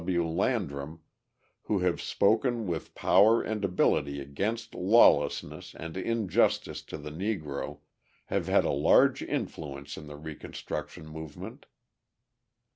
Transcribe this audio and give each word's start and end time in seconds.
W. 0.01 0.27
Landrum, 0.27 1.01
who 1.65 1.77
have 1.81 2.01
spoken 2.01 2.65
with 2.65 2.95
power 2.95 3.39
and 3.43 3.63
ability 3.63 4.19
against 4.19 4.73
lawlessness 4.73 5.75
and 5.75 5.95
injustice 5.95 6.81
to 6.81 6.97
the 6.97 7.11
Negro, 7.11 7.81
have 8.25 8.47
had 8.47 8.65
a 8.65 8.71
large 8.71 9.21
influence 9.21 9.97
in 9.97 10.07
the 10.07 10.15
reconstruction 10.15 11.05
movement. 11.05 11.67